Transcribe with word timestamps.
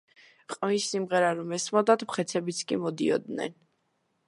ყმის 0.53 0.87
სიმღერა 0.93 1.27
რომ 1.41 1.53
ესმოდათ, 1.59 2.07
მხეცებიც 2.09 2.65
კი 2.71 2.81
მოდიოდნენ. 2.87 3.57